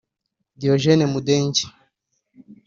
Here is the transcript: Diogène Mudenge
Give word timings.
Diogène 0.57 1.05
Mudenge 1.05 1.67